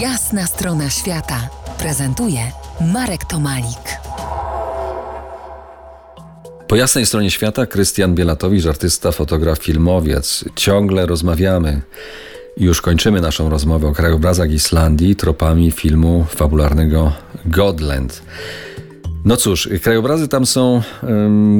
[0.00, 1.48] Jasna strona świata
[1.78, 2.40] prezentuje
[2.92, 4.00] Marek Tomalik.
[6.68, 10.44] Po jasnej stronie świata Krystian Bielatowicz, artysta, fotograf, filmowiec.
[10.56, 11.82] Ciągle rozmawiamy.
[12.56, 17.12] Już kończymy naszą rozmowę o krajobrazach Islandii tropami filmu fabularnego
[17.44, 18.22] Godland.
[19.24, 20.82] No cóż, krajobrazy tam są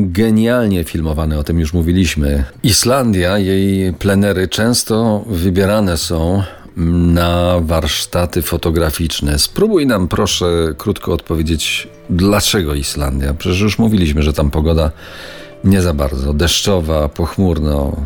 [0.05, 2.45] genialnie filmowane, o tym już mówiliśmy.
[2.63, 6.43] Islandia, jej plenery często wybierane są
[6.77, 9.39] na warsztaty fotograficzne.
[9.39, 13.35] Spróbuj nam proszę krótko odpowiedzieć, dlaczego Islandia?
[13.35, 14.91] Przecież już mówiliśmy, że tam pogoda
[15.65, 17.97] nie za bardzo, deszczowa, pochmurno,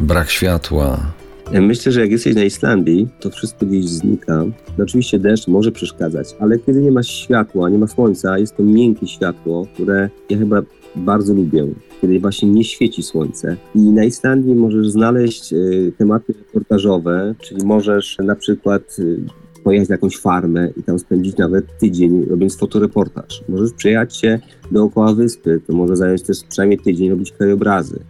[0.00, 1.12] brak światła.
[1.60, 4.44] Myślę, że jak jesteś na Islandii, to wszystko gdzieś znika.
[4.78, 8.62] No oczywiście deszcz może przeszkadzać, ale kiedy nie ma światła, nie ma słońca, jest to
[8.62, 10.62] miękkie światło, które ja chyba
[10.96, 11.66] bardzo lubię,
[12.00, 13.56] kiedy właśnie nie świeci słońce.
[13.74, 19.20] I na Islandii możesz znaleźć y, tematy reportażowe, czyli możesz na przykład y,
[19.64, 23.42] pojechać na jakąś farmę i tam spędzić nawet tydzień robiąc fotoreportaż.
[23.48, 28.00] Możesz przejechać się dookoła wyspy, to może zająć też przynajmniej tydzień robić krajobrazy.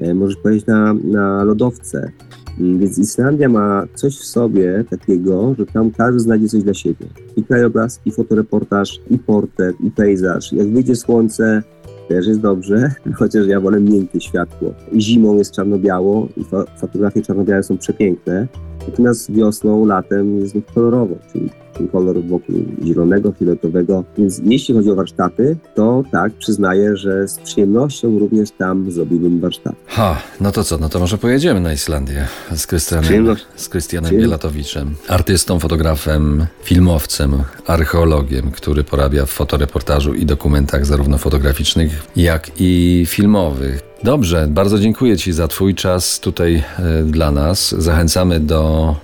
[0.00, 2.12] E, Możesz pojechać na, na lodowce.
[2.60, 7.06] Mm, Więc Islandia ma coś w sobie takiego, że tam każdy znajdzie coś dla siebie.
[7.36, 10.52] I krajobraz, i fotoreportaż, i portret, i pejzaż.
[10.52, 11.62] Jak wyjdzie słońce,
[12.08, 14.74] też jest dobrze, chociaż ja wolę miękkie światło.
[14.96, 18.48] Zimą jest czarno-biało i fo- fotografie czarno-białe są przepiękne.
[18.88, 24.04] Natomiast wiosną, latem jest kolorowo, czyli ten kolor wokół zielonego, fioletowego.
[24.18, 29.74] Więc jeśli chodzi o warsztaty, to tak, przyznaję, że z przyjemnością również tam zrobiłbym warsztat.
[29.86, 34.16] Ha, no to co, no to może pojedziemy na Islandię z Krystianem, z Krystianem.
[34.16, 37.32] Bielatowiczem, artystą, fotografem, filmowcem,
[37.66, 43.80] archeologiem, który porabia w fotoreportażu i dokumentach zarówno fotograficznych, jak i filmowych.
[44.04, 47.74] Dobrze, bardzo dziękuję Ci za Twój czas tutaj e, dla nas.
[47.78, 48.94] Zachęcamy do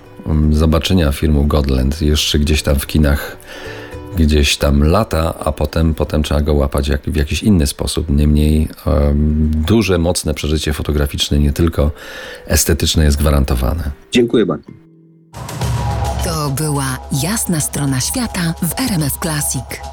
[0.51, 3.37] zobaczenia filmu Godland jeszcze gdzieś tam w kinach
[4.17, 8.09] gdzieś tam lata, a potem, potem trzeba go łapać jak, w jakiś inny sposób.
[8.09, 11.91] Niemniej em, duże, mocne przeżycie fotograficzne, nie tylko
[12.47, 13.91] estetyczne jest gwarantowane.
[14.11, 14.71] Dziękuję bardzo.
[16.25, 19.88] To była Jasna strona świata w RMF Classic.